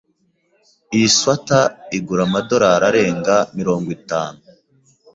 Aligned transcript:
Iyi 0.95 1.07
swater 1.17 1.65
igura 1.97 2.21
amadorari 2.27 2.85
arenga 2.89 3.35
mirongo 3.57 3.87
itanu. 3.97 4.39